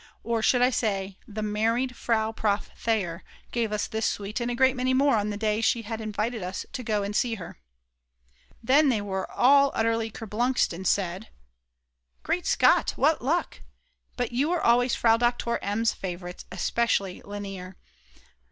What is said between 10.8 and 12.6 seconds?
said: "Great